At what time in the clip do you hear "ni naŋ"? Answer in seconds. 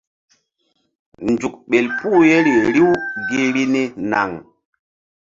3.73-4.29